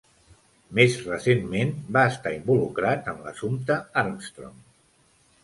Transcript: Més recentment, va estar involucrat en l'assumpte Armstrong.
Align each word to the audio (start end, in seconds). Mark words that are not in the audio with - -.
Més 0.77 0.95
recentment, 1.09 1.73
va 1.97 2.05
estar 2.13 2.33
involucrat 2.39 3.13
en 3.13 3.21
l'assumpte 3.27 3.79
Armstrong. 4.05 4.59